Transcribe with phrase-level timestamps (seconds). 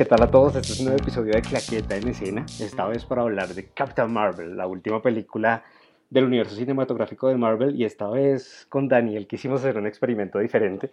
[0.00, 0.56] ¿qué tal a todos?
[0.56, 4.10] Este es un nuevo episodio de Claqueta en escena, esta vez para hablar de Captain
[4.10, 5.62] Marvel, la última película
[6.08, 10.90] del universo cinematográfico de Marvel y esta vez con Daniel quisimos hacer un experimento diferente.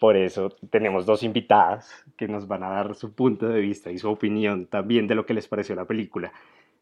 [0.00, 3.98] Por eso tenemos dos invitadas que nos van a dar su punto de vista y
[3.98, 6.32] su opinión también de lo que les pareció la película.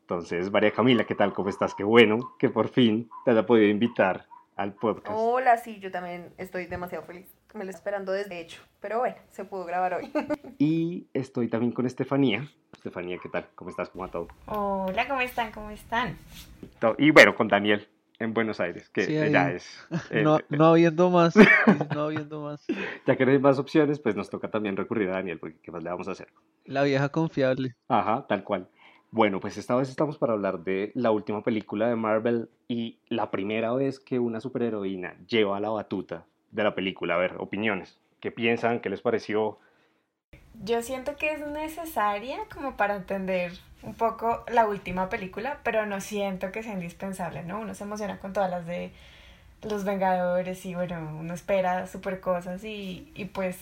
[0.00, 1.34] Entonces, María Camila, ¿qué tal?
[1.34, 1.74] ¿Cómo estás?
[1.74, 4.24] Qué bueno que por fin te haya podido invitar
[4.56, 5.14] al podcast.
[5.14, 7.35] Hola, sí, yo también estoy demasiado feliz.
[7.56, 10.12] Me lo esperando desde hecho, pero bueno, se pudo grabar hoy.
[10.58, 12.46] y estoy también con Estefanía.
[12.74, 13.46] Estefanía, ¿qué tal?
[13.54, 13.88] ¿Cómo estás?
[13.88, 14.28] ¿Cómo va todo?
[14.44, 15.52] Hola, ¿cómo están?
[15.52, 16.18] ¿Cómo están?
[16.98, 17.88] Y bueno, con Daniel
[18.18, 19.66] en Buenos Aires, que ya es...
[20.22, 21.34] no, no habiendo más,
[21.94, 22.66] no habiendo más.
[23.06, 25.72] Ya que no hay más opciones, pues nos toca también recurrir a Daniel, porque ¿qué
[25.72, 26.28] más le vamos a hacer?
[26.66, 27.74] La vieja confiable.
[27.88, 28.68] Ajá, tal cual.
[29.10, 33.30] Bueno, pues esta vez estamos para hablar de la última película de Marvel y la
[33.30, 36.26] primera vez que una superheroína lleva la batuta
[36.56, 37.14] de la película.
[37.14, 38.00] A ver, opiniones.
[38.20, 38.80] ¿Qué piensan?
[38.80, 39.58] ¿Qué les pareció?
[40.64, 46.00] Yo siento que es necesaria como para entender un poco la última película, pero no
[46.00, 47.60] siento que sea indispensable, ¿no?
[47.60, 48.90] Uno se emociona con todas las de
[49.62, 53.56] los Vengadores y bueno, uno espera super cosas y, y pues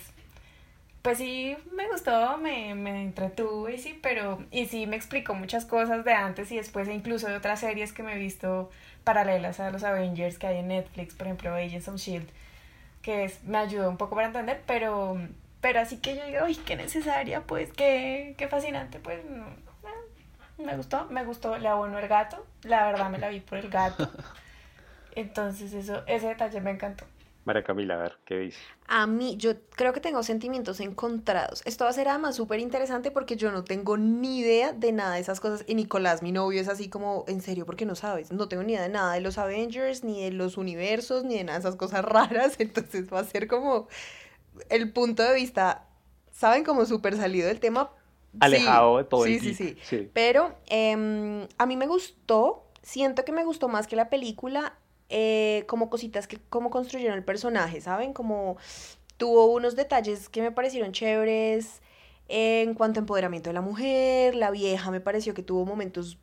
[1.01, 6.03] pues sí me gustó, me, me entretuve, sí, pero y sí me explicó muchas cosas
[6.03, 8.71] de antes y después e incluso de otras series que me he visto
[9.03, 12.27] paralelas a los Avengers que hay en Netflix, por ejemplo Agents of Shield,
[13.05, 15.15] que es, me ayudó un poco para entender, pero
[15.61, 19.19] pero así que yo digo, uy, qué necesaria, pues, qué, qué fascinante, pues,
[20.57, 23.69] me gustó, me gustó, le abono el gato, la verdad me la vi por el
[23.69, 24.09] gato,
[25.15, 27.05] entonces eso, ese detalle me encantó.
[27.45, 28.57] María Camila, a ver, ¿qué dice?
[28.87, 31.61] A mí, yo creo que tengo sentimientos encontrados.
[31.65, 35.13] Esto va a ser además súper interesante porque yo no tengo ni idea de nada
[35.13, 35.63] de esas cosas.
[35.67, 38.31] Y Nicolás, mi novio, es así como, en serio, porque no sabes.
[38.31, 41.43] No tengo ni idea de nada de los Avengers, ni de los universos, ni de
[41.43, 42.55] nada de esas cosas raras.
[42.59, 43.87] Entonces va a ser como
[44.69, 45.87] el punto de vista,
[46.31, 46.63] ¿saben?
[46.63, 47.91] Como súper salido del tema.
[48.39, 53.31] Alejado de todo sí, sí, sí, sí, Pero em, a mí me gustó, siento que
[53.31, 54.77] me gustó más que la película
[55.17, 58.11] eh, como cositas que como construyeron el personaje, ¿saben?
[58.11, 58.57] Como
[59.15, 61.81] tuvo unos detalles que me parecieron chéveres
[62.27, 66.17] en cuanto a empoderamiento de la mujer, la vieja me pareció que tuvo momentos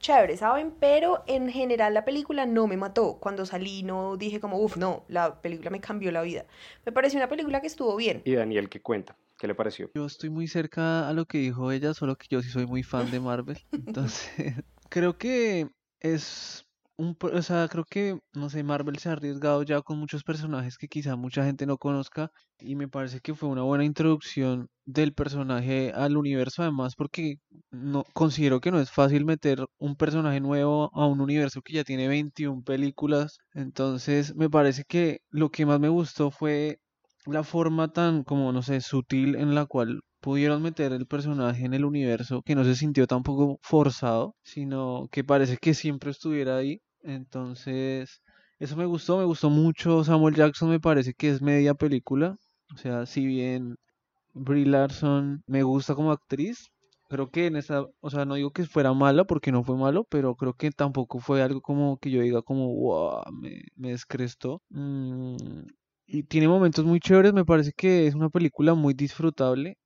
[0.00, 0.74] chéveres, ¿saben?
[0.78, 3.16] Pero en general la película no me mató.
[3.18, 6.44] Cuando salí no dije como, uff, no, la película me cambió la vida.
[6.84, 8.20] Me pareció una película que estuvo bien.
[8.26, 9.16] ¿Y Daniel qué cuenta?
[9.38, 9.90] ¿Qué le pareció?
[9.94, 12.82] Yo estoy muy cerca a lo que dijo ella, solo que yo sí soy muy
[12.82, 13.58] fan de Marvel.
[13.72, 14.56] Entonces,
[14.90, 15.70] creo que
[16.00, 16.66] es
[17.00, 20.88] o sea, creo que, no sé, Marvel se ha arriesgado ya con muchos personajes que
[20.88, 25.92] quizá mucha gente no conozca y me parece que fue una buena introducción del personaje
[25.94, 27.36] al universo además porque
[27.70, 31.84] no considero que no es fácil meter un personaje nuevo a un universo que ya
[31.84, 36.80] tiene 21 películas, entonces me parece que lo que más me gustó fue
[37.26, 41.74] la forma tan como no sé sutil en la cual pudieron meter el personaje en
[41.74, 46.80] el universo que no se sintió tampoco forzado, sino que parece que siempre estuviera ahí
[47.02, 48.22] entonces,
[48.58, 50.04] eso me gustó, me gustó mucho.
[50.04, 52.36] Samuel Jackson me parece que es media película.
[52.74, 53.76] O sea, si bien
[54.34, 56.70] Brie Larson me gusta como actriz,
[57.08, 60.04] creo que en esa, o sea, no digo que fuera mala porque no fue malo,
[60.04, 64.62] pero creo que tampoco fue algo como que yo diga como, wow, me, me descrestó.
[64.70, 65.36] Mm,
[66.06, 69.78] y tiene momentos muy chéveres, me parece que es una película muy disfrutable.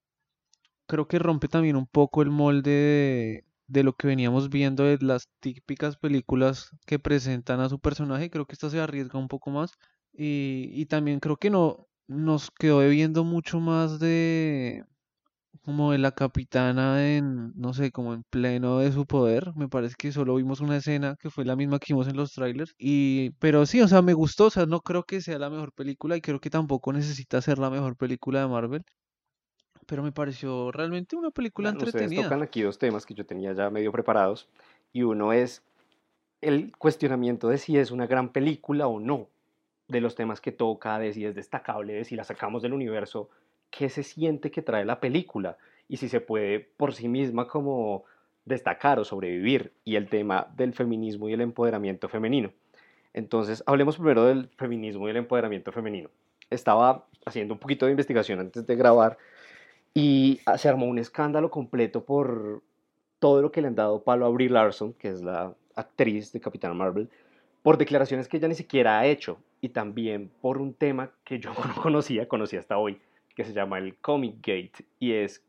[0.87, 4.99] Creo que rompe también un poco el molde de, de lo que veníamos viendo de
[5.01, 8.31] las típicas películas que presentan a su personaje.
[8.31, 9.73] Creo que esta se arriesga un poco más.
[10.13, 14.85] Y, y también creo que no nos quedó viendo mucho más de
[15.63, 19.53] como de la capitana en, no sé, como en pleno de su poder.
[19.57, 22.33] Me parece que solo vimos una escena que fue la misma que vimos en los
[22.33, 22.75] trailers.
[22.79, 25.73] Y, pero sí, o sea, me gustó, o sea, no creo que sea la mejor
[25.73, 28.83] película y creo que tampoco necesita ser la mejor película de Marvel
[29.87, 32.05] pero me pareció realmente una película entretenida.
[32.05, 34.49] Ustedes tocan aquí dos temas que yo tenía ya medio preparados
[34.93, 35.63] y uno es
[36.41, 39.29] el cuestionamiento de si es una gran película o no,
[39.89, 43.29] de los temas que toca, de si es destacable, de si la sacamos del universo,
[43.71, 45.57] qué se siente que trae la película
[45.89, 48.05] y si se puede por sí misma como
[48.45, 52.51] destacar o sobrevivir y el tema del feminismo y el empoderamiento femenino.
[53.13, 56.11] Entonces, hablemos primero del feminismo y el empoderamiento femenino.
[56.51, 59.19] Estaba haciendo un poquito de investigación antes de grabar
[59.94, 62.62] y se armó un escándalo completo por
[63.20, 66.41] todo lo que le han dado palo a Brie Larson, que es la actriz de
[66.41, 67.08] Capitana Marvel,
[67.62, 71.52] por declaraciones que ella ni siquiera ha hecho y también por un tema que yo
[71.76, 73.00] no conocía, conocí hasta hoy,
[73.35, 75.44] que se llama el Comic Gate y es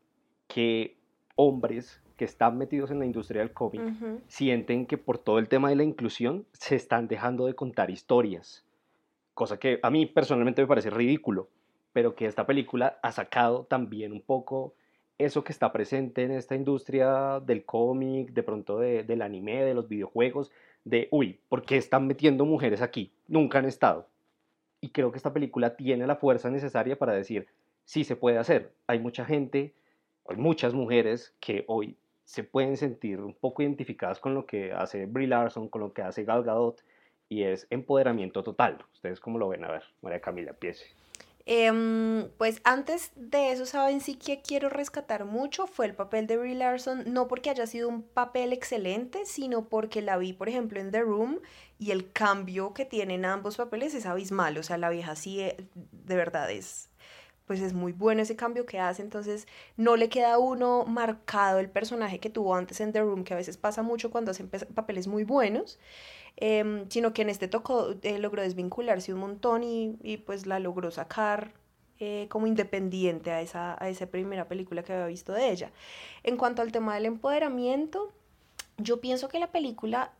[0.46, 0.96] que
[1.34, 3.82] hombres que están metidos en la industria del cómic
[4.26, 8.64] sienten que por todo el tema de la inclusión se están dejando de contar historias,
[9.34, 11.50] cosa que a mí personalmente me parece ridículo
[11.96, 14.74] pero que esta película ha sacado también un poco
[15.16, 19.88] eso que está presente en esta industria del cómic, de pronto del anime, de los
[19.88, 20.52] videojuegos,
[20.84, 23.12] de, uy, ¿por qué están metiendo mujeres aquí?
[23.28, 24.06] Nunca han estado.
[24.82, 27.46] Y creo que esta película tiene la fuerza necesaria para decir,
[27.86, 28.74] sí se puede hacer.
[28.86, 29.72] Hay mucha gente,
[30.28, 35.06] hay muchas mujeres que hoy se pueden sentir un poco identificadas con lo que hace
[35.06, 36.84] Brie Larson, con lo que hace Gal Gadot,
[37.30, 38.84] y es empoderamiento total.
[38.92, 39.64] ¿Ustedes cómo lo ven?
[39.64, 40.84] A ver, María Camila, empiece.
[41.48, 44.00] Em, pues antes de eso, ¿saben?
[44.00, 47.88] Sí que quiero rescatar mucho fue el papel de Brie Larson, no porque haya sido
[47.88, 51.40] un papel excelente, sino porque la vi, por ejemplo, en The Room
[51.78, 55.40] y el cambio que tienen ambos papeles es abismal, o sea, la vieja sí,
[55.74, 56.90] de verdad es,
[57.46, 59.46] pues es muy bueno ese cambio que hace, entonces
[59.76, 63.34] no le queda a uno marcado el personaje que tuvo antes en The Room, que
[63.34, 65.78] a veces pasa mucho cuando hacen papeles muy buenos.
[66.38, 70.58] Em, sino que en este tocó, eh, logró desvincularse un montón y, y pues la
[70.58, 71.54] logró sacar
[71.98, 75.70] eh, como independiente a esa, a esa primera película que había visto de ella.
[76.24, 78.12] En cuanto al tema del empoderamiento,
[78.76, 80.12] yo pienso que la película,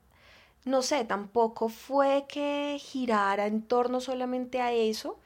[0.64, 5.19] no sé, tampoco fue que girara en torno solamente a eso.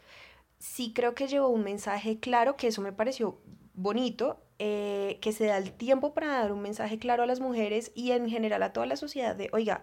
[0.60, 3.40] Sí creo que llevó un mensaje claro, que eso me pareció
[3.74, 7.92] bonito, eh, que se da el tiempo para dar un mensaje claro a las mujeres
[7.94, 9.80] y en general a toda la sociedad de, oiga,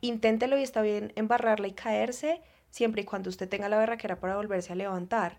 [0.00, 4.34] inténtelo y está bien embarrarla y caerse, siempre y cuando usted tenga la berraquera para
[4.34, 5.38] volverse a levantar.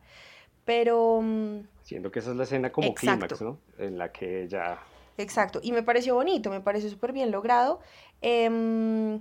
[0.64, 1.20] Pero...
[1.22, 3.60] Mm, Siento que esa es la escena como clímax, ¿no?
[3.78, 4.82] En la que ya...
[5.18, 7.82] Exacto, y me pareció bonito, me pareció súper bien logrado.
[8.22, 9.20] Em,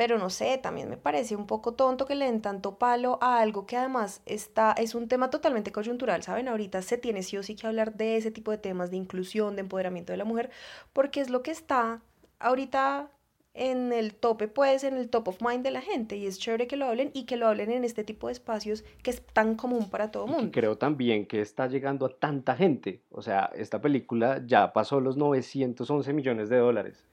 [0.00, 3.38] pero no sé, también me parece un poco tonto que le den tanto palo a
[3.38, 6.48] algo que además está, es un tema totalmente coyuntural, ¿saben?
[6.48, 9.56] Ahorita se tiene sí o sí que hablar de ese tipo de temas de inclusión,
[9.56, 10.48] de empoderamiento de la mujer,
[10.94, 12.00] porque es lo que está
[12.38, 13.10] ahorita
[13.52, 16.16] en el tope, pues, en el top of mind de la gente.
[16.16, 18.84] Y es chévere que lo hablen y que lo hablen en este tipo de espacios
[19.02, 20.50] que es tan común para todo el mundo.
[20.50, 23.02] creo también que está llegando a tanta gente.
[23.10, 27.04] O sea, esta película ya pasó los 911 millones de dólares.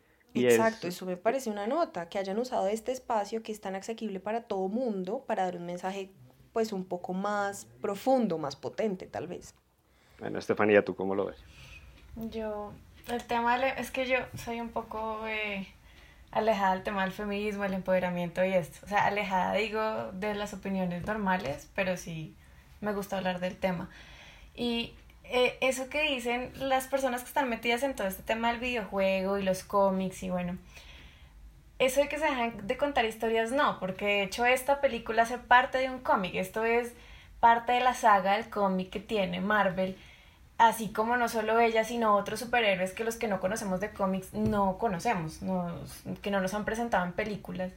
[0.45, 4.19] Exacto, eso me parece una nota, que hayan usado este espacio que es tan asequible
[4.19, 6.11] para todo mundo para dar un mensaje
[6.53, 9.53] pues un poco más profundo, más potente tal vez.
[10.19, 11.37] Bueno, Estefanía, ¿tú cómo lo ves?
[12.15, 12.71] Yo,
[13.09, 15.27] el tema es que yo soy un poco...
[15.27, 15.67] Eh
[16.31, 18.85] alejada del tema del feminismo, el empoderamiento y esto.
[18.85, 22.35] O sea, alejada digo de las opiniones normales, pero sí
[22.81, 23.89] me gusta hablar del tema.
[24.55, 24.93] Y
[25.31, 29.37] eh, eso que dicen las personas que están metidas en todo este tema del videojuego
[29.37, 30.57] y los cómics y bueno,
[31.79, 35.37] eso de que se dejan de contar historias, no, porque de hecho esta película hace
[35.37, 36.93] parte de un cómic, esto es
[37.39, 39.97] parte de la saga del cómic que tiene Marvel
[40.57, 44.33] así como no solo ella, sino otros superhéroes que los que no conocemos de cómics
[44.33, 45.39] no conocemos,
[46.21, 47.71] que no nos han presentado en películas.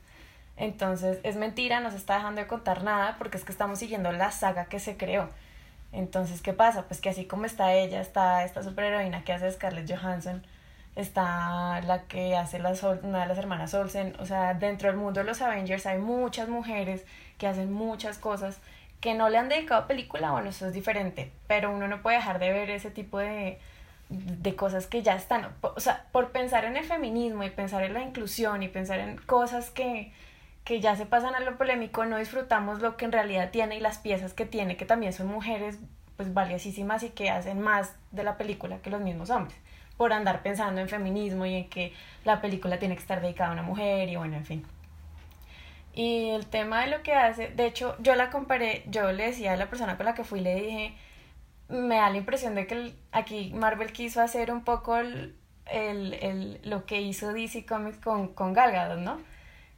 [0.57, 4.13] Entonces es mentira, no se está dejando de contar nada porque es que estamos siguiendo
[4.13, 5.29] la saga que se creó.
[5.93, 6.85] Entonces, ¿qué pasa?
[6.87, 10.43] Pues que así como está ella, está esta superheroína que hace Scarlett Johansson,
[10.97, 12.73] está la que hace la
[13.03, 16.49] una de las hermanas Olsen, o sea, dentro del mundo de los Avengers hay muchas
[16.49, 17.05] mujeres
[17.39, 18.61] que hacen muchas cosas
[19.01, 22.39] que no le han dedicado película, bueno, eso es diferente, pero uno no puede dejar
[22.39, 23.59] de ver ese tipo de,
[24.11, 27.95] de cosas que ya están, o sea, por pensar en el feminismo y pensar en
[27.95, 30.13] la inclusión y pensar en cosas que,
[30.65, 33.81] que ya se pasan a lo polémico, no disfrutamos lo que en realidad tiene y
[33.81, 35.79] las piezas que tiene, que también son mujeres
[36.17, 39.57] pues valiosísimas y que hacen más de la película que los mismos hombres,
[39.97, 43.53] por andar pensando en feminismo y en que la película tiene que estar dedicada a
[43.55, 44.67] una mujer y bueno, en fin.
[45.95, 49.55] Y el tema de lo que hace, de hecho, yo la comparé, yo le decía
[49.55, 50.95] a la persona con la que fui, le dije,
[51.69, 55.35] me da la impresión de que aquí Marvel quiso hacer un poco el,
[55.67, 59.21] el, lo que hizo DC Comics con, con Gal ¿no?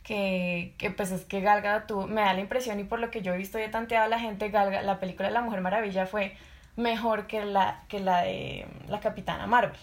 [0.03, 3.11] Que, que, pues es que Gal Gadot tuvo, me da la impresión y por lo
[3.11, 5.43] que yo he visto y he tanteado a la gente, Gal la película de La
[5.43, 6.37] Mujer Maravilla fue
[6.77, 9.79] mejor que la, que la de la Capitana Marvel.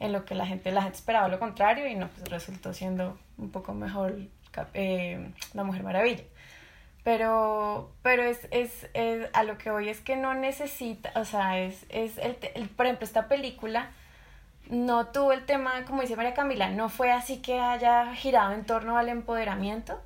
[0.00, 3.18] En lo que la gente, la gente esperaba lo contrario y no, pues resultó siendo
[3.38, 4.18] un poco mejor
[4.74, 6.24] eh, La Mujer Maravilla.
[7.04, 8.86] Pero, pero es, es,
[9.34, 12.34] a lo que voy es que no necesita, o sea, es, es el,
[12.70, 13.90] por ejemplo, esta película
[14.68, 18.64] no tuvo el tema, como dice María Camila, no fue así que haya girado en
[18.64, 20.00] torno al empoderamiento,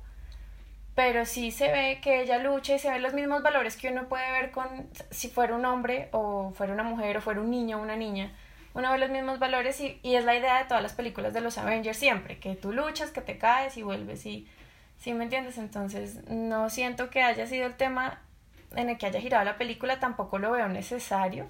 [0.95, 4.07] pero sí se ve que ella lucha y se ven los mismos valores que uno
[4.07, 7.77] puede ver con si fuera un hombre o fuera una mujer o fuera un niño
[7.77, 8.33] o una niña
[8.73, 11.41] uno ve los mismos valores y, y, es la idea de todas las películas de
[11.41, 14.47] los Avengers siempre, que tú luchas, que te caes y vuelves y...
[14.97, 15.57] ¿Sí me entiendes?
[15.57, 18.19] Entonces no siento que haya sido el tema
[18.75, 21.47] en el que haya girado la película, tampoco lo veo necesario.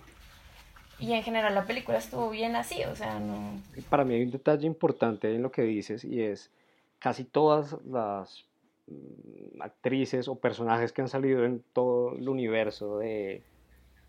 [1.00, 3.62] Y en general la película estuvo bien así, o sea, no...
[3.90, 6.52] Para mí hay un detalle importante en lo que dices y es
[7.00, 8.46] casi todas las
[8.88, 13.44] mm, actrices o personajes que han salido en todo el universo de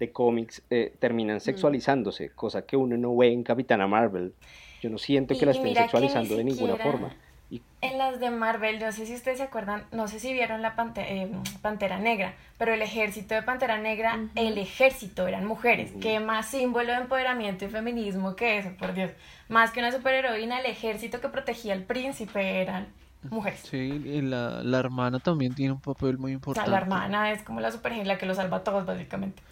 [0.00, 1.40] de cómics eh, terminan Mm.
[1.40, 4.32] sexualizándose, cosa que uno no ve en Capitana Marvel.
[4.80, 7.14] Yo no siento que la estén sexualizando de ninguna forma.
[7.50, 10.62] Y En las de Marvel, no sé si ustedes se acuerdan, no sé si vieron
[10.62, 11.30] la Pante- eh,
[11.62, 15.92] Pantera Negra, pero el ejército de Pantera Negra, el ejército eran mujeres.
[16.00, 19.10] Qué más símbolo de empoderamiento y feminismo que eso, por Dios.
[19.48, 22.86] Más que una superheroína, el ejército que protegía al príncipe eran
[23.30, 23.60] mujeres.
[23.64, 26.70] Sí, y la, la hermana también tiene un papel muy O sea, importante.
[26.70, 29.42] la hermana es como la superheroína la que los salva a todos, básicamente.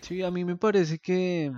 [0.00, 1.52] Sí, a mí me parece que,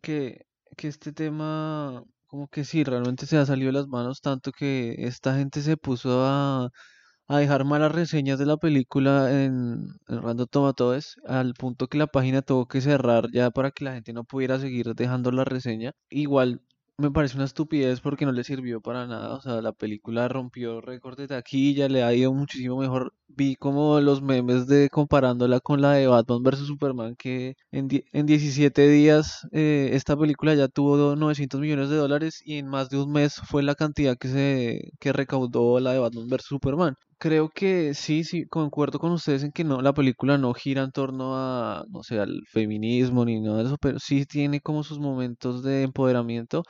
[0.00, 2.02] que, que este tema,
[2.34, 5.76] como que sí, realmente se ha salido de las manos, tanto que esta gente se
[5.76, 6.68] puso a,
[7.28, 12.42] a dejar malas reseñas de la película en, en Tomatoes, al punto que la página
[12.42, 15.92] tuvo que cerrar ya para que la gente no pudiera seguir dejando la reseña.
[16.10, 16.60] Igual
[16.98, 20.80] me parece una estupidez porque no le sirvió para nada, o sea, la película rompió
[20.80, 23.12] récord de taquilla, le ha ido muchísimo mejor.
[23.28, 28.26] Vi como los memes de comparándola con la de Batman vs Superman, que en, en
[28.26, 32.98] 17 días eh, esta película ya tuvo 900 millones de dólares y en más de
[33.02, 36.94] un mes fue la cantidad que se que recaudó la de Batman vs Superman.
[37.24, 40.90] Creo que sí, sí, concuerdo con ustedes en que no, la película no gira en
[40.90, 44.98] torno a, no sé, al feminismo ni nada de eso, pero sí tiene como sus
[44.98, 46.64] momentos de empoderamiento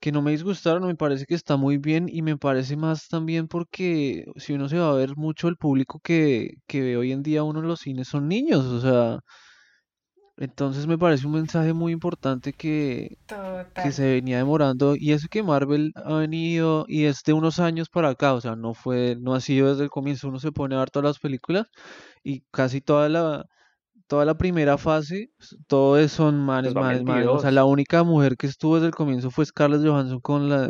[0.00, 3.48] que no me disgustaron, me parece que está muy bien y me parece más también
[3.48, 7.22] porque si uno se va a ver mucho el público que, que ve hoy en
[7.22, 9.20] día uno en los cines son niños, o sea,
[10.36, 13.16] entonces me parece un mensaje muy importante que,
[13.78, 17.88] que se venía demorando y eso que Marvel ha venido y es de unos años
[17.90, 20.76] para acá, o sea, no fue, no ha sido desde el comienzo, uno se pone
[20.76, 21.66] a ver todas las películas
[22.24, 23.46] y casi toda la,
[24.08, 27.52] toda la primera fase, s- todo es son manes, Pues manes, manes, o sea, 22.
[27.52, 30.68] la única mujer que estuvo desde el comienzo fue Scarlett Johansson con la,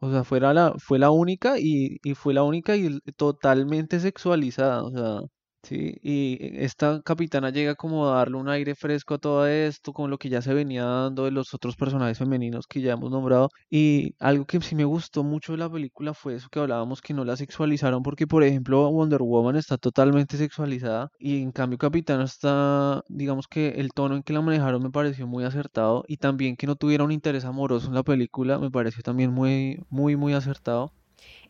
[0.00, 4.82] o sea, fuera la, fue la única y, y fue la única y totalmente sexualizada,
[4.84, 5.20] o sea,
[5.62, 10.10] sí, y esta capitana llega como a darle un aire fresco a todo esto, con
[10.10, 13.48] lo que ya se venía dando de los otros personajes femeninos que ya hemos nombrado,
[13.68, 17.14] y algo que sí me gustó mucho de la película fue eso que hablábamos, que
[17.14, 22.24] no la sexualizaron, porque por ejemplo Wonder Woman está totalmente sexualizada, y en cambio Capitana
[22.24, 26.56] está, digamos que el tono en que la manejaron me pareció muy acertado, y también
[26.56, 30.32] que no tuviera un interés amoroso en la película me pareció también muy, muy, muy
[30.34, 30.92] acertado.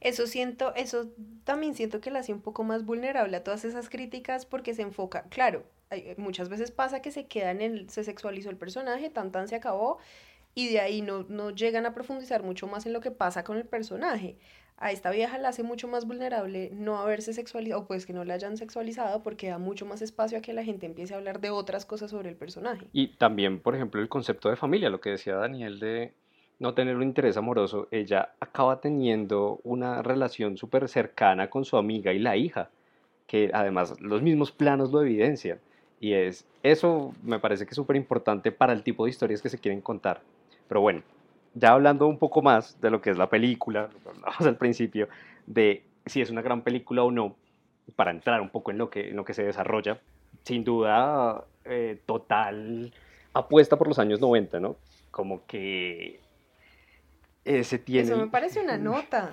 [0.00, 1.08] Eso siento, eso
[1.44, 4.82] también siento que la hace un poco más vulnerable a todas esas críticas porque se
[4.82, 9.10] enfoca, claro, hay- muchas veces pasa que se quedan en, el- se sexualizó el personaje,
[9.10, 9.98] tan tan se acabó
[10.54, 13.56] y de ahí no, no llegan a profundizar mucho más en lo que pasa con
[13.56, 14.36] el personaje.
[14.82, 18.24] A esta vieja la hace mucho más vulnerable no haberse sexualizado, o pues que no
[18.24, 21.40] la hayan sexualizado porque da mucho más espacio a que la gente empiece a hablar
[21.40, 22.86] de otras cosas sobre el personaje.
[22.94, 26.14] Y también, por ejemplo, el concepto de familia, lo que decía Daniel de
[26.60, 32.12] no tener un interés amoroso, ella acaba teniendo una relación súper cercana con su amiga
[32.12, 32.68] y la hija,
[33.26, 35.58] que además los mismos planos lo evidencian.
[36.00, 39.48] Y es, eso me parece que es súper importante para el tipo de historias que
[39.48, 40.20] se quieren contar.
[40.68, 41.02] Pero bueno,
[41.54, 44.56] ya hablando un poco más de lo que es la película, lo que hablábamos al
[44.56, 45.08] principio,
[45.46, 47.36] de si es una gran película o no,
[47.96, 49.98] para entrar un poco en lo que, en lo que se desarrolla,
[50.44, 52.92] sin duda, eh, total
[53.32, 54.76] apuesta por los años 90, ¿no?
[55.10, 56.20] Como que
[57.44, 58.08] eh, se tiene...
[58.08, 59.32] Eso me parece una nota.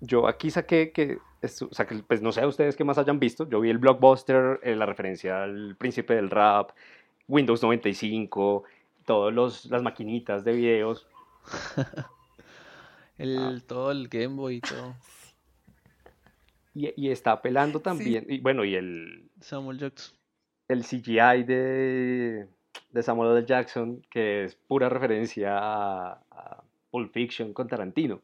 [0.00, 3.60] Yo aquí saqué que, esto- saqué, pues no sé ustedes qué más hayan visto, yo
[3.60, 6.70] vi el blockbuster, eh, la referencia al príncipe del rap,
[7.26, 8.64] Windows 95,
[9.04, 11.06] todas las maquinitas de videos.
[13.18, 14.94] El, todo el Game Boy y todo.
[16.74, 20.16] Y, y está apelando también, y bueno, y el, Samuel Jackson.
[20.68, 22.46] el CGI de,
[22.90, 23.46] de Samuel L.
[23.46, 28.20] Jackson, que es pura referencia a, a Pulp Fiction con Tarantino.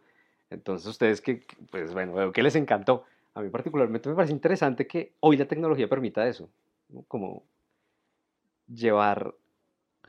[0.50, 3.04] Entonces, ustedes que, pues bueno, veo que les encantó.
[3.34, 6.48] A mí particularmente me parece interesante que hoy la tecnología permita eso,
[6.88, 7.02] ¿no?
[7.08, 7.44] Como
[8.68, 9.34] llevar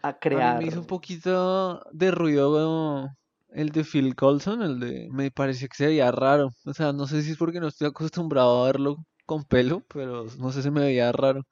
[0.01, 0.59] a A mí crear...
[0.59, 3.09] me hizo un poquito de ruido
[3.49, 5.09] el de Phil Coulson, el de...
[5.11, 6.51] Me pareció que se veía raro.
[6.65, 10.25] O sea, no sé si es porque no estoy acostumbrado a verlo con pelo, pero
[10.37, 11.47] no sé, se me veía raro.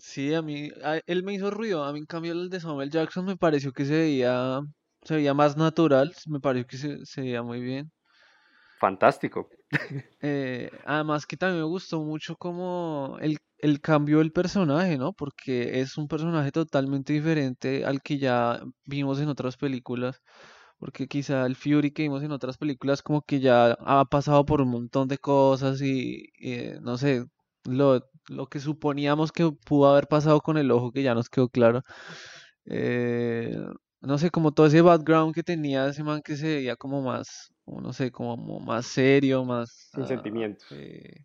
[0.00, 1.84] Sí, a mí, a- él me hizo ruido.
[1.84, 4.60] A mí, en cambio, el de Samuel Jackson me pareció que se veía,
[5.02, 6.14] se veía más natural.
[6.26, 7.92] Me pareció que se, se veía muy bien.
[8.80, 9.48] Fantástico.
[10.22, 15.12] Eh, además que también me gustó mucho como el, el cambio del personaje, ¿no?
[15.14, 20.20] Porque es un personaje totalmente diferente al que ya vimos en otras películas.
[20.78, 24.60] Porque quizá el Fury que vimos en otras películas como que ya ha pasado por
[24.62, 27.24] un montón de cosas y, y, eh, no sé,
[27.64, 31.48] lo, lo que suponíamos que pudo haber pasado con el ojo que ya nos quedó
[31.48, 31.82] claro.
[32.66, 33.56] Eh,
[34.00, 37.52] no sé, como todo ese background que tenía ese man que se veía como más,
[37.66, 39.90] no sé, como más serio, más...
[39.92, 40.66] Sin ah, sentimientos.
[40.72, 41.24] eh,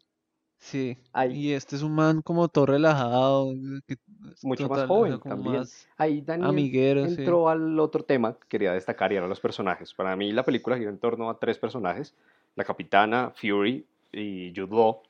[0.65, 0.97] Sí.
[1.13, 3.53] Ahí, Y este es un man como todo relajado,
[3.85, 3.97] que
[4.41, 5.57] mucho más total, o sea, joven también.
[5.57, 7.13] más Ahí Daniel amiguero, sí.
[7.19, 9.93] entró al otro tema que quería destacar y eran los personajes.
[9.93, 12.15] Para mí la película gira en torno a tres personajes,
[12.55, 15.03] la capitana, Fury y Jude Law,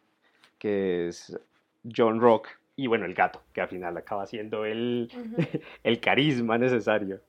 [0.57, 1.37] que es
[1.95, 5.09] John Rock, y bueno, el gato, que al final acaba siendo el,
[5.83, 7.21] el carisma necesario.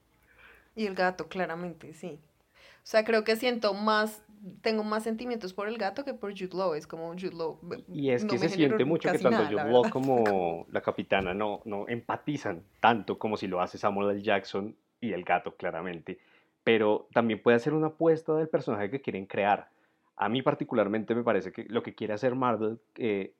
[0.74, 2.18] Y el gato, claramente, sí.
[2.86, 4.22] O sea, creo que siento más,
[4.60, 6.74] tengo más sentimientos por el gato que por Jude Law.
[6.74, 7.58] Es como Jude Law.
[7.92, 11.34] Y es no que se siente mucho que tanto nada, Jude Law como la capitana
[11.34, 14.22] no, no empatizan tanto como si lo hace Samuel L.
[14.22, 16.18] Jackson y el gato, claramente.
[16.62, 19.68] Pero también puede ser una apuesta del personaje que quieren crear.
[20.16, 23.32] A mí particularmente me parece que lo que quiere hacer Marvel eh,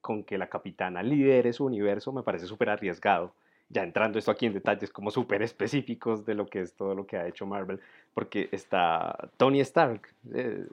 [0.00, 3.32] con que la capitana lidere su universo me parece súper arriesgado.
[3.70, 7.06] Ya entrando esto aquí en detalles como súper específicos de lo que es todo lo
[7.06, 7.80] que ha hecho Marvel,
[8.12, 10.02] porque está Tony Stark.
[10.32, 10.66] eh,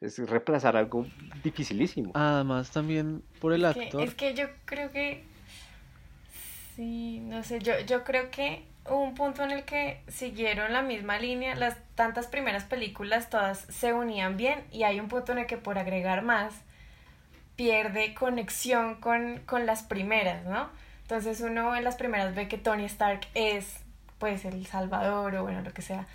[0.00, 1.06] es reemplazar algo
[1.44, 2.10] dificilísimo.
[2.14, 4.02] Además también por el Es que, actor.
[4.02, 5.24] es que yo creo que.
[6.74, 11.18] Sí, no sé, yo, yo creo que un punto en el que siguieron la misma
[11.18, 11.54] línea.
[11.54, 15.56] Las tantas primeras películas todas se unían bien y hay un punto en el que
[15.56, 16.54] por agregar más
[17.56, 20.68] pierde conexión con, con las primeras, ¿no?
[21.02, 23.80] Entonces uno en las primeras ve que Tony Stark es
[24.18, 26.06] pues el Salvador o bueno, lo que sea.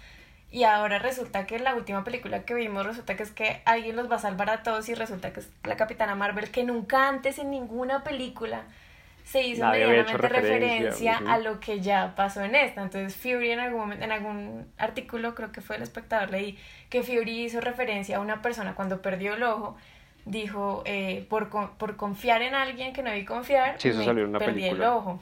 [0.50, 3.98] Y ahora resulta que en la última película que vimos resulta que es que alguien
[3.98, 7.10] los va a salvar a todos y resulta que es la Capitana Marvel que nunca
[7.10, 8.64] antes en ninguna película
[9.28, 12.82] se hizo Nadie medianamente referencia, a lo que ya pasó en esta.
[12.82, 16.58] Entonces Fury en algún momento, en algún artículo, creo que fue el espectador, leí
[16.90, 19.76] que Fury hizo referencia a una persona cuando perdió el ojo,
[20.24, 24.24] dijo, eh, por, por confiar en alguien que no debí confiar, Sí, eso me salió
[24.24, 24.86] en una perdí película.
[24.86, 25.22] el ojo.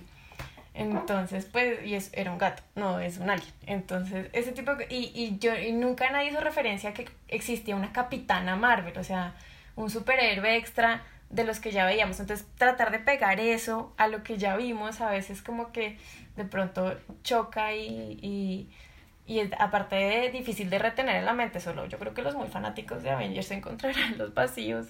[0.75, 3.47] Entonces, pues, y es, era un gato, no es un alien.
[3.65, 7.75] Entonces, ese tipo de, y, y yo y nunca nadie hizo referencia a que existía
[7.75, 9.33] una capitana Marvel, o sea,
[9.77, 12.19] un superhéroe extra de los que ya veíamos.
[12.19, 15.97] Entonces, tratar de pegar eso a lo que ya vimos a veces como que
[16.35, 18.69] de pronto choca y, y,
[19.25, 22.35] y es, aparte de difícil de retener en la mente, solo yo creo que los
[22.35, 24.87] muy fanáticos de Avengers encontrarán los vacíos.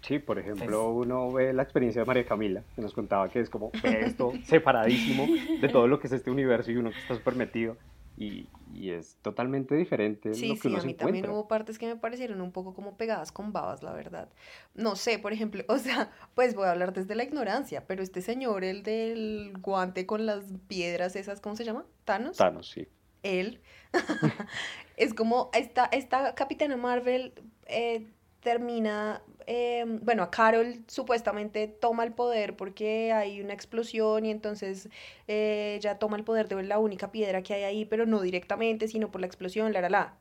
[0.00, 3.40] Sí, por ejemplo, Pues- uno ve la experiencia de María Camila, que nos contaba que
[3.40, 5.26] es como esto separadísimo
[5.60, 7.76] de todo lo que es este universo y uno que está súper metido.
[8.20, 11.78] Y, y es totalmente diferente Sí, lo que sí, uno a mí también hubo partes
[11.78, 14.28] que me parecieron un poco como pegadas con babas, la verdad.
[14.74, 18.20] No sé, por ejemplo, o sea, pues voy a hablar desde la ignorancia, pero este
[18.20, 21.86] señor, el del guante con las piedras esas, ¿cómo se llama?
[22.04, 22.36] ¿Thanos?
[22.36, 22.88] Thanos, sí.
[23.22, 23.60] él.
[24.96, 27.32] es como esta, esta Capitana Marvel
[27.66, 28.04] eh,
[28.40, 34.88] termina, eh, bueno, a Carol supuestamente toma el poder porque hay una explosión y entonces
[35.26, 38.88] eh, ella toma el poder de la única piedra que hay ahí, pero no directamente,
[38.88, 40.14] sino por la explosión, la, la, la.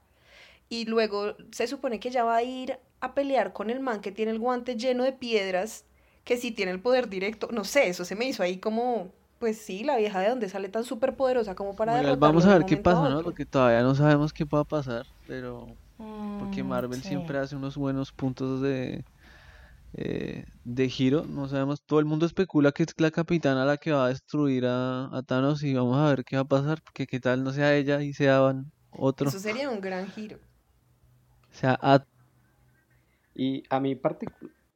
[0.69, 4.11] Y luego se supone que ella va a ir a pelear con el man que
[4.11, 5.85] tiene el guante lleno de piedras,
[6.23, 7.49] que sí tiene el poder directo.
[7.51, 10.69] No sé, eso se me hizo ahí como, pues sí, la vieja de dónde sale
[10.69, 13.21] tan súper poderosa como para derrotarlo vamos a ver qué a pasa, ¿no?
[13.23, 15.67] Porque todavía no sabemos qué va a pasar, pero
[16.37, 17.09] porque Mm, Marvel sí.
[17.09, 19.03] siempre hace unos buenos puntos de
[19.93, 23.91] eh, de giro, no sabemos, todo el mundo especula que es la capitana la que
[23.91, 27.07] va a destruir a, a Thanos y vamos a ver qué va a pasar, porque
[27.07, 30.37] qué tal no sea ella y sea van- otro, Eso sería un gran giro.
[31.51, 32.03] sea At-
[33.35, 33.99] Y a mí,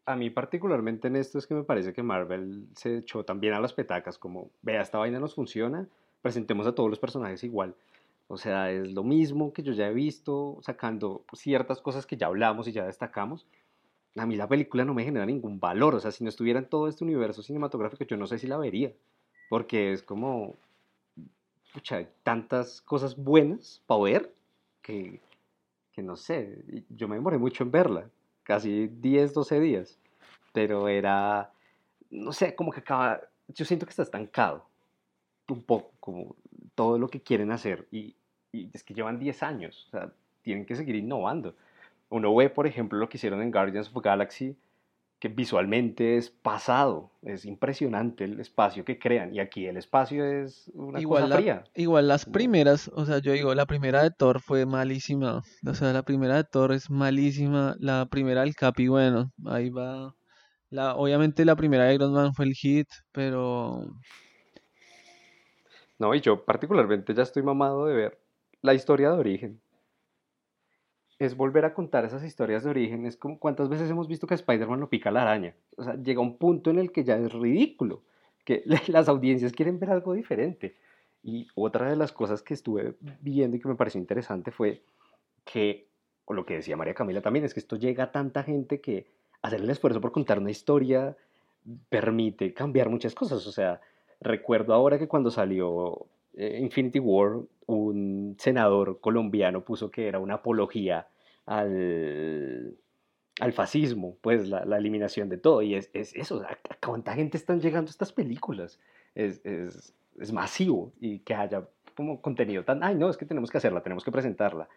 [0.05, 3.59] a mí particularmente en esto es que me parece que Marvel se echó también a
[3.59, 5.87] las petacas, como, vea, esta vaina nos funciona,
[6.21, 7.75] presentemos a todos los personajes igual.
[8.31, 12.27] O sea, es lo mismo que yo ya he visto, sacando ciertas cosas que ya
[12.27, 13.45] hablamos y ya destacamos.
[14.15, 16.69] A mí la película no me genera ningún valor, o sea, si no estuviera en
[16.69, 18.93] todo este universo cinematográfico, yo no sé si la vería,
[19.49, 20.55] porque es como,
[21.73, 24.33] pucha, hay tantas cosas buenas para ver
[24.81, 25.19] que,
[25.91, 28.09] que no sé, yo me demoré mucho en verla,
[28.43, 29.99] casi 10, 12 días,
[30.53, 31.51] pero era,
[32.09, 34.65] no sé, como que acaba, yo siento que está estancado,
[35.49, 36.35] un poco, como
[36.75, 38.15] todo lo que quieren hacer, y,
[38.51, 41.55] y es que llevan 10 años, o sea, tienen que seguir innovando.
[42.09, 44.57] Uno ve, por ejemplo, lo que hicieron en Guardians of the Galaxy,
[45.19, 50.69] que visualmente es pasado, es impresionante el espacio que crean, y aquí el espacio es
[50.75, 51.63] una igual cosa la- fría.
[51.75, 55.93] igual las primeras, o sea, yo digo, la primera de Thor fue malísima, o sea,
[55.93, 60.13] la primera de Thor es malísima, la primera del Capi, bueno, ahí va,
[60.71, 63.85] la, obviamente la primera de Iron Man fue el hit, pero
[65.99, 68.20] No, y yo particularmente ya estoy mamado de ver
[68.61, 69.61] la historia de origen.
[71.19, 73.05] Es volver a contar esas historias de origen.
[73.05, 75.55] Es como cuántas veces hemos visto que Spider-Man lo pica la araña.
[75.77, 78.01] O sea, llega un punto en el que ya es ridículo,
[78.43, 80.75] que las audiencias quieren ver algo diferente.
[81.23, 84.81] Y otra de las cosas que estuve viendo y que me pareció interesante fue
[85.45, 85.87] que,
[86.25, 89.05] o lo que decía María Camila también, es que esto llega a tanta gente que
[89.43, 91.15] hacer el esfuerzo por contar una historia
[91.89, 93.45] permite cambiar muchas cosas.
[93.47, 93.81] O sea,
[94.19, 97.41] recuerdo ahora que cuando salió eh, Infinity War,
[97.75, 101.07] un senador colombiano puso que era una apología
[101.45, 102.77] al,
[103.39, 105.61] al fascismo, pues la, la, eliminación de todo.
[105.61, 108.79] Y es, es eso, ¿a, cuánta gente están llegando estas películas?
[109.15, 113.49] Es, es, es, masivo y que haya como contenido tan, ay, no, es que tenemos
[113.49, 114.67] que hacerla, tenemos que presentarla.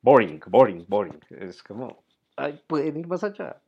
[0.00, 1.20] Boring, boring, boring.
[1.30, 2.02] Es como,
[2.36, 3.60] ay, pueden ir más allá.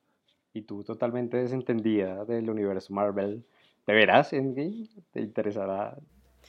[0.52, 3.44] Y tú totalmente desentendida del universo Marvel.
[3.84, 4.88] ¿Te verás en game?
[5.12, 5.96] ¿Te interesará?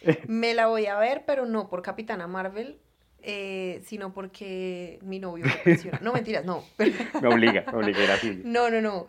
[0.28, 2.80] Me la voy a ver, pero no por Capitana Marvel,
[3.22, 6.00] eh, sino porque mi novio me presiona.
[6.02, 6.64] No, mentiras, no.
[6.78, 8.42] me obliga, me obliga a ir así.
[8.44, 9.08] No, no, no.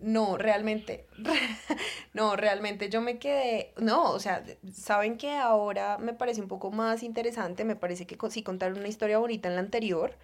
[0.00, 1.06] No, realmente,
[2.12, 6.70] no, realmente yo me quedé, no, o sea, saben que ahora me parece un poco
[6.70, 10.14] más interesante, me parece que sí contaron una historia bonita en la anterior,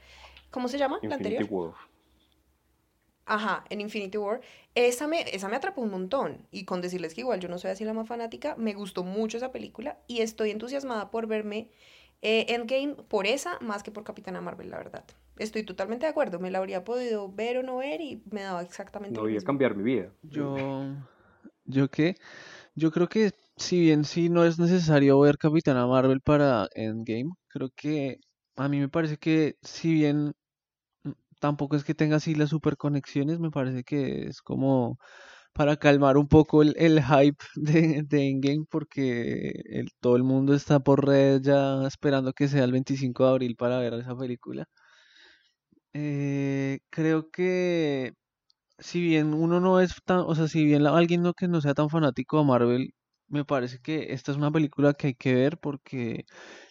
[0.51, 1.01] ¿cómo se llama?
[1.03, 1.45] la anterior.
[1.51, 1.75] War.
[3.27, 4.41] Ajá, en Infinity War.
[4.75, 6.47] Esa me, esa me atrapó un montón.
[6.51, 9.37] Y con decirles que igual yo no soy así la más fanática, me gustó mucho
[9.37, 11.71] esa película y estoy entusiasmada por verme
[12.23, 15.05] eh, Endgame por esa más que por Capitana Marvel, la verdad
[15.39, 16.39] estoy totalmente de acuerdo.
[16.39, 19.41] Me la habría podido ver o no ver y me daba exactamente no voy a
[19.41, 20.13] cambiar mi vida.
[20.23, 20.87] Yo,
[21.65, 22.17] ¿yo qué?
[22.75, 27.71] Yo creo que si bien sí no es necesario ver Capitana Marvel para Endgame, creo
[27.75, 28.19] que
[28.57, 30.35] a mí me parece que si bien
[31.45, 34.99] tampoco es que tenga así las super conexiones, me parece que es como
[35.55, 40.81] para calmar un poco el, hype de, de, Endgame porque el, todo el mundo está
[40.81, 44.67] por red ya esperando que sea el 25 de abril para ver esa película.
[45.93, 48.13] Eh, creo que
[48.79, 51.75] si bien uno no es tan, o sea, si bien alguien no que no sea
[51.75, 52.95] tan fanático de Marvel,
[53.35, 56.25] me parece que esta es una película que hay que ver porque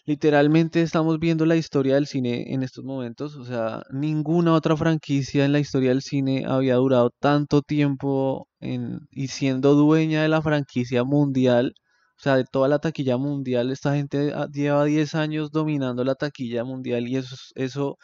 [0.06, 5.46] literalmente estamos viendo la historia del cine en estos momentos, o sea, ninguna otra franquicia
[5.46, 10.42] en la historia del cine había durado tanto tiempo en, y siendo dueña de la
[10.42, 11.74] franquicia mundial,
[12.18, 16.16] o sea, de toda la taquilla mundial, esta gente ah, lleva 10 años dominando la
[16.16, 17.98] taquilla mundial y eso, eso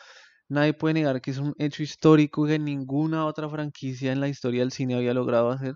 [0.49, 4.61] Nadie puede negar que es un hecho histórico que ninguna otra franquicia en la historia
[4.61, 5.75] del cine había logrado hacer.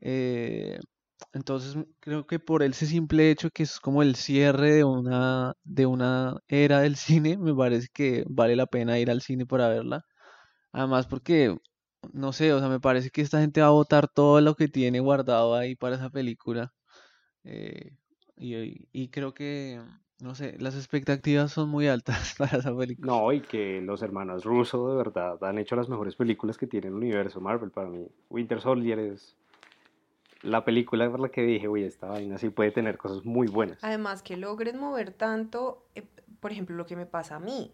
[0.00, 0.78] Eh,
[1.32, 5.86] entonces creo que por ese simple hecho que es como el cierre de una, de
[5.86, 10.04] una era del cine, me parece que vale la pena ir al cine para verla.
[10.72, 11.56] Además porque,
[12.12, 14.68] no sé, o sea, me parece que esta gente va a votar todo lo que
[14.68, 16.72] tiene guardado ahí para esa película.
[17.44, 17.96] Eh,
[18.36, 19.80] y, y creo que
[20.20, 23.12] no sé, las expectativas son muy altas para esa película.
[23.12, 26.88] No, y que los hermanos Russo de verdad han hecho las mejores películas que tiene
[26.88, 28.06] el universo Marvel para mí.
[28.28, 29.36] Winter Soldier es
[30.42, 33.78] la película por la que dije, uy, esta vaina sí puede tener cosas muy buenas.
[33.82, 36.04] Además, que logres mover tanto, eh,
[36.40, 37.72] por ejemplo, lo que me pasa a mí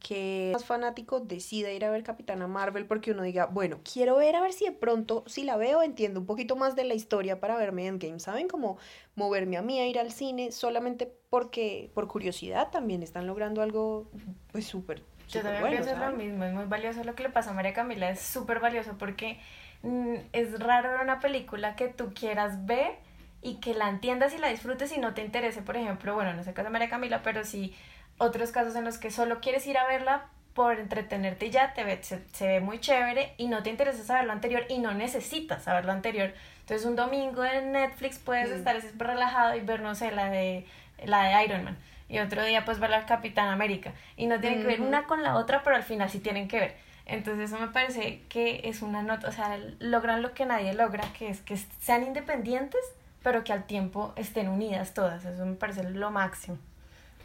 [0.00, 4.34] que más fanático decida ir a ver Capitana Marvel porque uno diga, bueno, quiero ver
[4.34, 7.38] a ver si de pronto, si la veo, entiendo un poquito más de la historia
[7.38, 8.48] para verme en Game, ¿saben?
[8.48, 8.78] Como
[9.14, 14.10] moverme a mí a ir al cine solamente porque, por curiosidad, también están logrando algo,
[14.50, 15.02] pues súper.
[15.28, 18.10] Yo también pienso lo mismo, es muy valioso lo que le pasa a María Camila,
[18.10, 19.38] es súper valioso porque
[19.82, 22.98] es raro ver una película que tú quieras ver
[23.42, 26.44] y que la entiendas y la disfrutes y no te interese, por ejemplo, bueno, no
[26.44, 27.74] sé qué de María Camila, pero sí
[28.18, 31.84] otros casos en los que solo quieres ir a verla por entretenerte y ya te
[31.84, 35.64] ve, se, ve muy chévere y no te interesa saber lo anterior y no necesitas
[35.64, 36.34] saber lo anterior.
[36.60, 38.54] Entonces un domingo en Netflix puedes mm.
[38.54, 40.66] estar súper relajado y ver, no sé, la de,
[41.04, 41.78] la de Iron Man.
[42.10, 43.94] Y otro día pues ver la Capitán América.
[44.16, 46.58] Y no tienen que ver una con la otra, pero al final sí tienen que
[46.58, 46.76] ver.
[47.06, 51.04] Entonces eso me parece que es una nota, o sea, logran lo que nadie logra,
[51.16, 52.80] que es que sean independientes,
[53.22, 55.24] pero que al tiempo estén unidas todas.
[55.24, 56.58] Eso me parece lo máximo.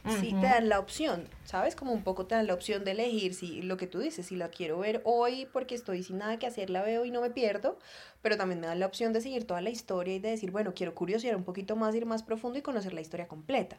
[0.08, 1.76] Sí, te dan la opción, ¿sabes?
[1.76, 4.36] Como un poco te dan la opción de elegir si lo que tú dices, si
[4.36, 7.32] la quiero ver hoy porque estoy sin nada que hacer, la veo y no me
[7.32, 7.80] pierdo,
[8.22, 10.74] pero también me dan la opción de seguir toda la historia y de decir, bueno,
[10.76, 13.78] quiero curiosear un poquito más, ir más profundo y conocer la historia completa.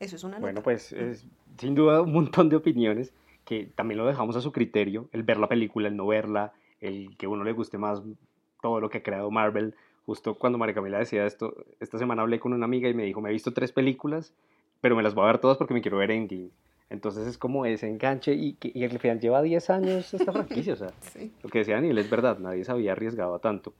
[0.00, 1.26] Eso es una Bueno, pues es,
[1.58, 3.12] sin duda un montón de opiniones
[3.44, 7.16] que también lo dejamos a su criterio, el ver la película, el no verla, el
[7.16, 8.02] que uno le guste más
[8.60, 9.74] todo lo que ha creado Marvel.
[10.04, 13.20] Justo cuando María Camila decía esto, esta semana hablé con una amiga y me dijo,
[13.20, 14.34] me he visto tres películas
[14.80, 16.50] pero me las voy a ver todas porque me quiero ver Endgame.
[16.90, 20.76] Entonces es como ese enganche y, y al final lleva 10 años esta franquicia, o
[20.76, 20.92] sea,
[21.42, 23.74] lo que decía Daniel es verdad, nadie se había arriesgado a tanto.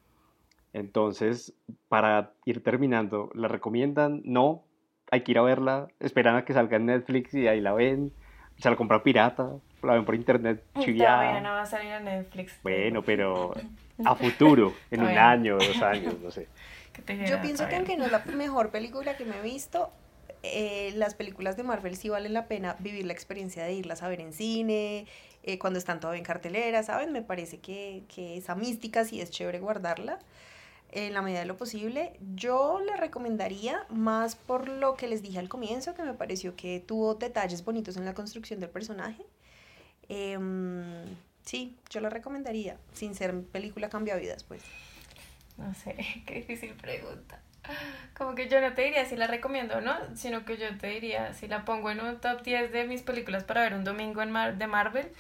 [0.73, 1.55] Entonces,
[1.89, 4.23] para ir terminando, ¿la recomiendan?
[4.25, 4.65] No,
[5.11, 8.13] hay que ir a verla, esperan a que salga en Netflix y ahí la ven,
[8.59, 9.51] se la compran pirata,
[9.83, 12.59] la ven por internet Todavía no va a salir en Netflix.
[12.63, 13.55] Bueno, pero
[14.05, 16.49] a futuro, en un año, dos años, no sé.
[17.27, 19.91] Yo pienso que aunque no es la mejor película que me he visto,
[20.43, 24.09] eh, las películas de Marvel sí valen la pena vivir la experiencia de irlas a
[24.09, 25.07] ver en cine,
[25.43, 27.13] eh, cuando están todavía en cartelera, ¿saben?
[27.13, 30.19] Me parece que, que esa mística sí es chévere guardarla
[30.93, 32.13] en la medida de lo posible.
[32.35, 36.81] Yo le recomendaría más por lo que les dije al comienzo, que me pareció que
[36.81, 39.25] tuvo detalles bonitos en la construcción del personaje.
[40.09, 41.05] Em,
[41.43, 44.63] sí, yo la recomendaría, sin ser película cambia vidas, pues.
[45.59, 45.97] No sé,
[46.27, 47.41] qué difícil pregunta.
[48.17, 50.87] Como que yo no te diría si la recomiendo o no, sino que yo te
[50.87, 54.23] diría si la pongo en un top 10 de mis películas para ver un domingo
[54.23, 55.11] en Mar de Marvel,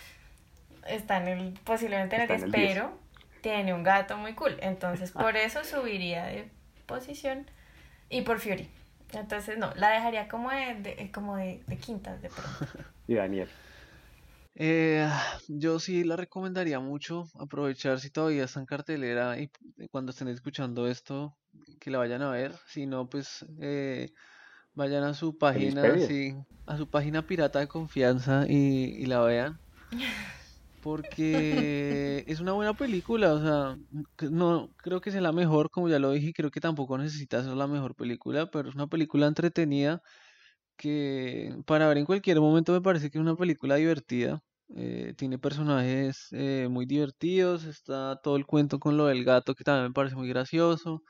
[0.86, 2.74] está en el, posiblemente en el Está en 10, el 10.
[2.74, 3.05] pero
[3.46, 4.56] tiene un gato muy cool.
[4.60, 6.50] Entonces por eso subiría de
[6.86, 7.46] posición
[8.10, 8.68] y por Fury.
[9.12, 12.50] Entonces no, la dejaría como de, de- como de, de quintas de pronto.
[13.08, 13.48] Y Daniel.
[14.56, 15.08] Eh,
[15.48, 19.48] yo sí la recomendaría mucho aprovechar si todavía está en cartelera y
[19.92, 21.36] cuando estén escuchando esto,
[21.80, 22.52] que la vayan a ver.
[22.66, 24.08] Si no, pues eh,
[24.74, 26.34] vayan a su página, sí,
[26.66, 29.56] a su página pirata de confianza y, y la vean.
[30.86, 33.76] Porque es una buena película, o sea,
[34.30, 37.54] no creo que sea la mejor, como ya lo dije, creo que tampoco necesita ser
[37.54, 40.00] la mejor película, pero es una película entretenida
[40.76, 44.40] que para ver en cualquier momento me parece que es una película divertida.
[44.76, 49.64] eh, tiene personajes eh, muy divertidos, está todo el cuento con lo del gato que
[49.64, 51.02] también me parece muy gracioso.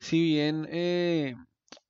[0.00, 1.34] Si bien, eh,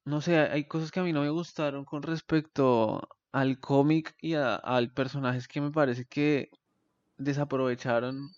[0.04, 4.34] no sé, hay cosas que a mí no me gustaron con respecto al cómic y
[4.34, 6.50] al personajes que me parece que
[7.18, 8.30] desaprovecharon,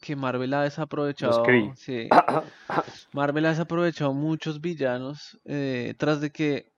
[0.00, 1.32] que Marvel ha desaprovechado.
[1.76, 2.08] Sí.
[3.12, 6.72] Marvel ha desaprovechado muchos villanos eh, tras de que,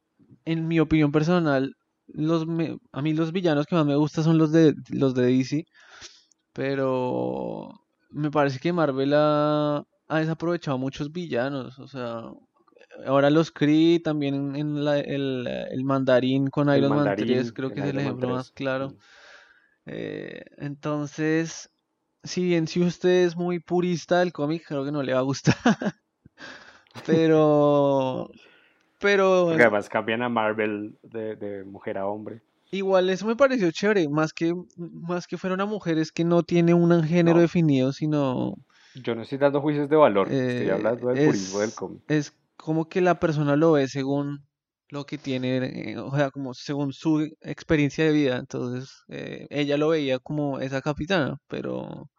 [0.45, 1.75] en mi opinión personal,
[2.07, 5.25] los me- a mí los villanos que más me gustan son los de los de
[5.27, 5.65] DC,
[6.53, 7.71] pero
[8.11, 9.77] me parece que Marvel ha,
[10.09, 12.23] ha desaprovechado muchos villanos, o sea,
[13.07, 17.53] ahora los Kree, también en, la- el, el mandarín con El Iron Man mandarín 3,
[17.53, 18.37] creo que es el ejemplo 3.
[18.37, 18.95] más claro.
[19.87, 21.71] Eh, entonces,
[22.23, 25.23] si bien si usted es muy purista del cómic, creo que no le va a
[25.23, 25.55] gustar.
[27.07, 28.31] Pero,
[29.01, 32.41] pero Porque además cambian a Marvel de, de mujer a hombre.
[32.71, 36.43] igual eso me pareció chévere, más que, más que fuera una mujer, es que no
[36.43, 37.43] tiene un género No.
[37.43, 38.55] definido, sino
[38.95, 42.03] Yo no estoy dando juicios de valor, estoy eh, hablando del purismo del cómic.
[42.09, 44.47] es como que la persona lo ve según
[44.89, 48.37] lo que tiene, eh, o sea, como según su experiencia de vida.
[48.39, 52.11] Entonces, eh, ella lo veía como esa capitana, pero,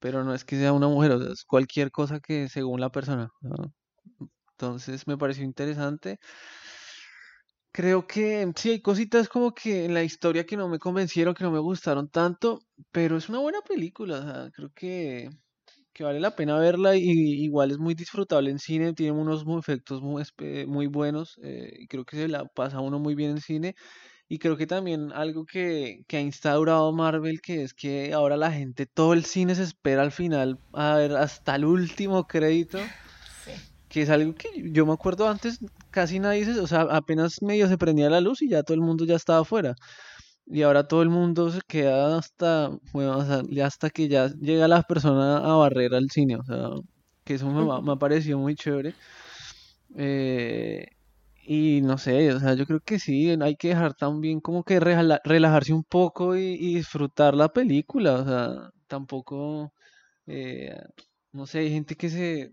[0.00, 2.90] pero no es que sea una mujer, o sea, es cualquier cosa que según la
[2.90, 3.30] persona.
[4.52, 6.18] Entonces, me pareció interesante.
[7.72, 11.42] Creo que sí hay cositas como que en la historia que no me convencieron, que
[11.44, 12.60] no me gustaron tanto,
[12.92, 15.28] pero es una buena película, o sea, creo que,
[15.94, 17.02] que vale la pena verla y
[17.44, 20.22] igual es muy disfrutable en cine, tiene unos efectos muy,
[20.66, 23.74] muy buenos eh, y creo que se la pasa uno muy bien en cine
[24.28, 28.50] y creo que también algo que, que ha instaurado Marvel, que es que ahora la
[28.50, 32.78] gente, todo el cine se espera al final a ver hasta el último crédito
[33.44, 33.52] Sí.
[33.88, 35.58] que es algo que yo me acuerdo antes,
[35.90, 38.80] casi nadie se, o sea, apenas medio se prendía la luz y ya todo el
[38.80, 39.74] mundo ya estaba afuera.
[40.46, 44.28] Y ahora todo el mundo se queda hasta, bueno, o sea, ya hasta que ya
[44.28, 46.68] llega la persona a barrer al cine, o sea,
[47.24, 48.94] que eso me, ha- me ha parecido muy chévere.
[49.96, 50.86] Eh,
[51.46, 54.80] y no sé, o sea, yo creo que sí, hay que dejar también como que
[54.80, 59.72] rejala- relajarse un poco y, y disfrutar la película, o sea, tampoco,
[60.26, 60.74] eh,
[61.32, 62.52] no sé, hay gente que se,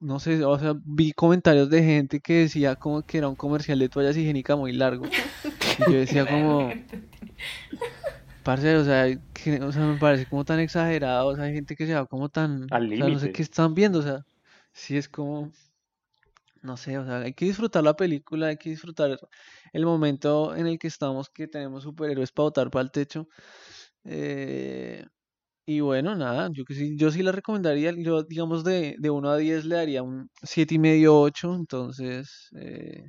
[0.00, 3.78] no sé, o sea, vi comentarios de gente que decía como que era un comercial
[3.78, 5.04] de toallas higiénicas muy largo.
[5.78, 6.70] Y yo decía como,
[8.42, 11.76] parce, o sea, que, o sea, me parece como tan exagerado, o sea, hay gente
[11.76, 14.24] que se va como tan, Al o sea, no sé qué están viendo, o sea,
[14.72, 15.52] sí es como,
[16.62, 19.18] no sé, o sea, hay que disfrutar la película, hay que disfrutar
[19.72, 23.28] el momento en el que estamos, que tenemos superhéroes para botar para el techo.
[24.04, 25.04] Eh,
[25.64, 29.30] y bueno, nada, yo que sí, yo sí la recomendaría, yo digamos de, de 1
[29.30, 33.04] a 10 le daría un siete y medio, 8, entonces, eh,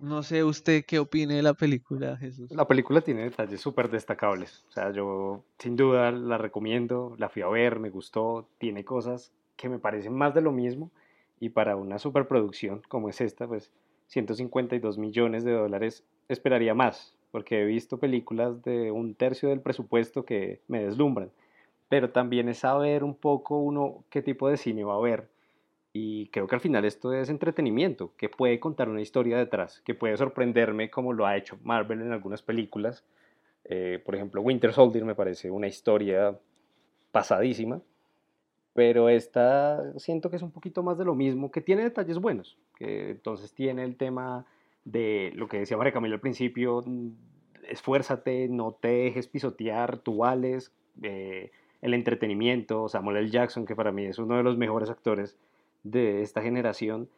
[0.00, 2.50] no sé usted qué opine de la película, Jesús.
[2.50, 4.64] La película tiene detalles súper destacables.
[4.68, 9.32] O sea, yo sin duda la recomiendo, la fui a ver, me gustó, tiene cosas
[9.56, 10.90] que me parecen más de lo mismo.
[11.40, 13.72] Y para una superproducción como es esta, pues
[14.08, 20.24] 152 millones de dólares esperaría más, porque he visto películas de un tercio del presupuesto
[20.24, 21.30] que me deslumbran.
[21.88, 25.28] Pero también es saber un poco uno qué tipo de cine va a ver.
[25.98, 29.94] Y creo que al final esto es entretenimiento, que puede contar una historia detrás, que
[29.94, 33.02] puede sorprenderme como lo ha hecho Marvel en algunas películas.
[33.64, 36.38] Eh, por ejemplo, Winter Soldier me parece una historia
[37.12, 37.80] pasadísima.
[38.74, 42.58] pero esta siento que es un poquito más de lo mismo, que tiene detalles buenos,
[42.76, 44.44] que entonces tiene el tema
[44.84, 47.08] de lo que decía María Camilo al principio, mm,
[47.70, 53.30] esfuérzate, no te dejes pisotear, tú vales, eh, el entretenimiento, Samuel L.
[53.30, 55.38] Jackson, que para mí es uno de los mejores actores
[55.90, 57.08] de esta generación,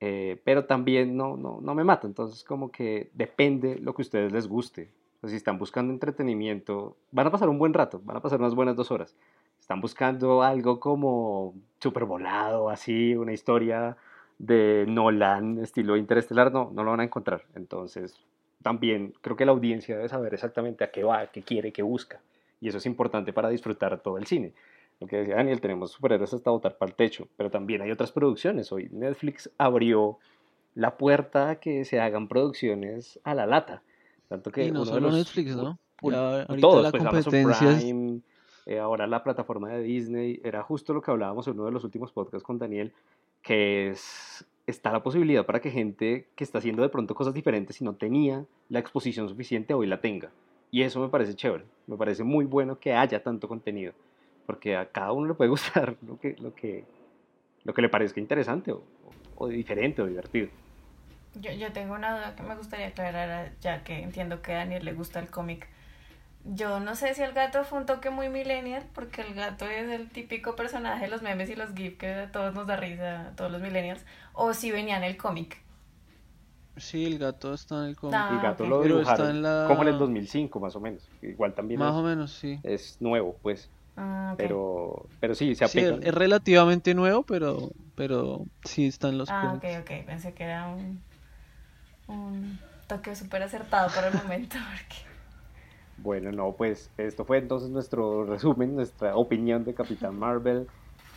[0.00, 4.04] eh, pero también no, no, no me mata, entonces como que depende lo que a
[4.04, 4.90] ustedes les guste.
[5.24, 8.76] si están buscando entretenimiento, van a pasar un buen rato, van a pasar unas buenas
[8.76, 9.14] dos horas.
[9.60, 13.96] Están buscando algo como super volado, así, una historia
[14.38, 17.44] de Nolan, estilo interestelar, no, no lo van a encontrar.
[17.54, 18.14] Entonces,
[18.62, 22.20] también creo que la audiencia debe saber exactamente a qué va, qué quiere, qué busca.
[22.60, 24.54] Y eso es importante para disfrutar todo el cine.
[25.00, 28.12] Lo que decía Daniel, tenemos superhéroes hasta botar para el techo, pero también hay otras
[28.12, 28.70] producciones.
[28.70, 30.18] Hoy Netflix abrió
[30.74, 33.82] la puerta a que se hagan producciones a la lata.
[34.28, 35.78] Tanto que y no uno de solo los- Netflix, ¿no?
[36.02, 38.20] un- Ya ahorita todos, la pues competencia Prime,
[38.66, 41.82] eh, ahora la plataforma de Disney, era justo lo que hablábamos en uno de los
[41.84, 42.92] últimos podcasts con Daniel,
[43.42, 47.80] que es, está la posibilidad para que gente que está haciendo de pronto cosas diferentes
[47.80, 50.30] y no tenía la exposición suficiente hoy la tenga.
[50.70, 53.92] Y eso me parece chévere, me parece muy bueno que haya tanto contenido,
[54.50, 56.84] porque a cada uno le puede gustar lo que, lo que,
[57.64, 58.82] lo que le parezca interesante o,
[59.36, 60.48] o diferente o divertido.
[61.34, 64.84] Yo, yo tengo una duda que me gustaría aclarar, ya que entiendo que a Daniel
[64.84, 65.68] le gusta el cómic.
[66.44, 69.88] Yo no sé si el gato fue un toque muy millennial, porque el gato es
[69.90, 73.28] el típico personaje de los memes y los GIF que a todos nos da risa,
[73.28, 75.58] a todos los millennials, o si venía en el cómic.
[76.76, 78.16] Sí, el gato está en el cómic.
[78.16, 78.70] Ah, y Gato ok.
[78.70, 81.96] lo dibujaron en la- como en el 2005 más o menos, igual también Más es,
[82.00, 82.58] o menos, sí.
[82.62, 83.70] es nuevo pues.
[84.02, 84.34] Ah.
[84.38, 86.02] Pero, pero sí, se Sí, apegan.
[86.02, 89.80] es relativamente nuevo, pero, pero sí está en los Ah, ok, cómics.
[89.80, 90.06] ok.
[90.06, 91.02] Pensé que era un,
[92.08, 94.56] un toque súper acertado para el momento.
[94.70, 94.96] Porque...
[95.98, 100.66] Bueno, no, pues esto fue entonces nuestro resumen, nuestra opinión de Capitán Marvel.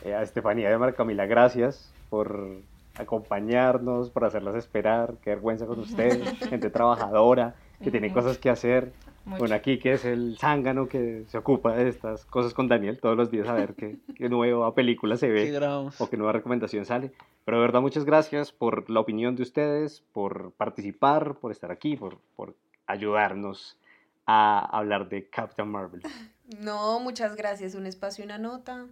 [0.03, 2.57] Eh, a Estefanía de Marcamila, gracias por
[2.97, 5.13] acompañarnos, por hacerlas esperar.
[5.23, 8.91] Qué vergüenza con ustedes, gente trabajadora que tiene cosas que hacer.
[9.25, 9.39] Mucho.
[9.39, 13.15] Bueno, aquí que es el zángano que se ocupa de estas cosas con Daniel todos
[13.15, 16.85] los días a ver qué, qué nueva película se ¿Qué ve o qué nueva recomendación
[16.85, 17.11] sale.
[17.45, 21.95] Pero de verdad, muchas gracias por la opinión de ustedes, por participar, por estar aquí,
[21.95, 22.55] por, por
[22.87, 23.77] ayudarnos
[24.25, 26.01] a hablar de Captain Marvel.
[26.59, 27.73] No, muchas gracias.
[27.73, 28.85] Un espacio y una nota.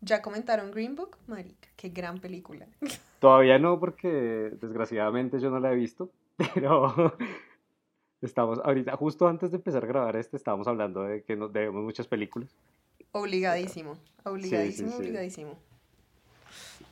[0.00, 1.16] ¿Ya comentaron Green Book?
[1.28, 2.66] Marica, qué gran película.
[3.20, 6.10] Todavía no, porque desgraciadamente yo no la he visto,
[6.54, 7.16] pero
[8.26, 11.82] estamos ahorita, justo antes de empezar a grabar este, estábamos hablando de que nos debemos
[11.82, 12.54] muchas películas.
[13.12, 14.96] Obligadísimo, obligadísimo, sí.
[14.98, 15.58] obligadísimo.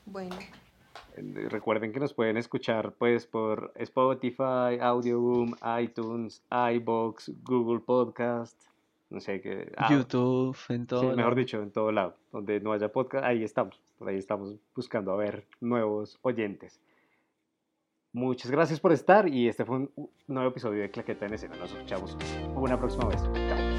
[0.07, 0.37] Bueno,
[1.17, 8.61] Eh, Recuerden que nos pueden escuchar pues por Spotify, Audioboom, iTunes, iBox, Google Podcast,
[9.11, 9.73] no sé qué.
[9.77, 11.35] ah, YouTube, en todo Sí, mejor lado.
[11.37, 12.17] dicho, en todo lado.
[12.33, 13.81] Donde no haya podcast, ahí estamos.
[13.99, 16.81] Por ahí estamos buscando a ver nuevos oyentes.
[18.15, 19.91] Muchas gracias por estar y este fue un
[20.29, 21.57] nuevo episodio de Claqueta en Escena.
[21.57, 22.17] Nos escuchamos
[22.55, 23.21] una próxima vez.
[23.49, 23.74] Chao.